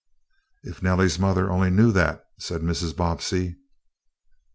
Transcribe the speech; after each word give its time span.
"If 0.63 0.81
Nellie's 0.81 1.19
mother 1.19 1.51
only 1.51 1.69
knew 1.69 1.91
that," 1.91 2.25
said 2.39 2.61
Mrs. 2.63 2.95
Bobbsey. 2.95 3.57